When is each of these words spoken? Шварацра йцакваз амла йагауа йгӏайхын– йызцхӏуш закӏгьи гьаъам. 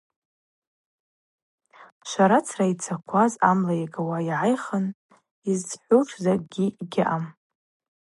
Шварацра 2.09 2.65
йцакваз 2.71 3.33
амла 3.49 3.73
йагауа 3.77 4.17
йгӏайхын– 4.23 4.85
йызцхӏуш 5.47 6.09
закӏгьи 6.23 6.67
гьаъам. 6.91 7.25